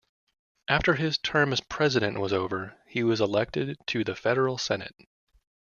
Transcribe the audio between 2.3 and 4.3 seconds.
over, he was elected to the